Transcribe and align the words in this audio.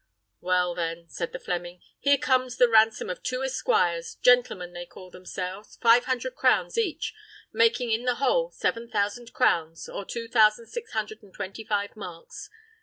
"Well, 0.39 0.73
then," 0.73 1.07
said 1.09 1.31
the 1.31 1.37
Fleming, 1.37 1.79
"here 1.99 2.17
comes 2.17 2.57
the 2.57 2.67
ransom 2.67 3.07
of 3.07 3.21
two 3.21 3.43
esquires, 3.43 4.15
gentlemen 4.15 4.73
they 4.73 4.87
call 4.87 5.11
themselves, 5.11 5.77
five 5.79 6.05
hundred 6.05 6.33
crowns 6.33 6.75
each, 6.75 7.13
making 7.53 7.91
in 7.91 8.05
the 8.05 8.15
whole 8.15 8.49
seven 8.49 8.89
thousand 8.89 9.31
crowns, 9.31 9.87
or 9.87 10.03
two 10.03 10.27
thousand 10.27 10.65
six 10.69 10.93
hundred 10.93 11.21
and 11.21 11.35
twenty 11.35 11.63
five 11.63 11.95
marks. 11.95 12.49